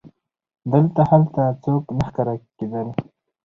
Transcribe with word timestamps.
دلته 0.71 1.01
هلته 1.09 1.41
څوک 1.63 1.83
نه 1.97 2.03
ښکارېدل. 2.09 2.87